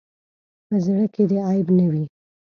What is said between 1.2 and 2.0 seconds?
دې عیب نه